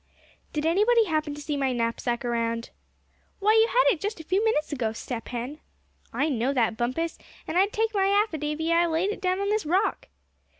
"DID 0.53 0.65
anybody 0.65 1.05
happen 1.05 1.35
to 1.35 1.41
see 1.43 1.55
my 1.55 1.71
knapsack 1.73 2.25
around?" 2.25 2.71
"Why, 3.37 3.53
you 3.53 3.67
had 3.67 3.83
it 3.93 4.01
just 4.01 4.19
a 4.19 4.23
few 4.23 4.43
minutes 4.43 4.71
ago, 4.73 4.93
Step 4.93 5.27
Hen!" 5.27 5.59
"I 6.11 6.27
know 6.27 6.53
that, 6.55 6.75
Bumpus; 6.75 7.19
and 7.47 7.55
I'd 7.55 7.71
take 7.71 7.93
my 7.93 8.07
affidavy 8.25 8.71
I 8.73 8.87
laid 8.87 9.11
it 9.11 9.21
down 9.21 9.39
on 9.39 9.49
this 9.51 9.63
rock." 9.63 10.07